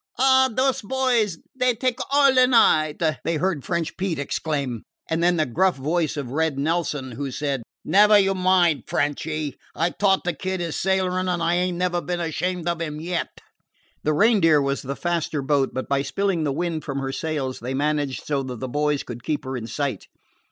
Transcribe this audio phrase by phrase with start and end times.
[0.17, 1.37] "Ah, dose boys!
[1.55, 6.17] Dey take all a night!" they heard French Pete exclaim, and then the gruff voice
[6.17, 9.59] of Red Nelson, who said: "Never you mind, Frenchy.
[9.75, 13.41] I taught the Kid his sailorizing, and I ain't never been ashamed of him yet."
[14.01, 17.75] The Reindeer was the faster boat, but by spilling the wind from her sails they
[17.75, 20.07] managed so that the boys could keep them in sight.